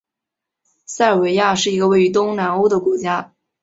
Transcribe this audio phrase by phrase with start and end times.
[0.87, 3.35] 塞尔维亚是一个位于东南欧的国家。